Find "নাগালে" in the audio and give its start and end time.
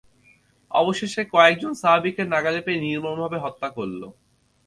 2.23-2.61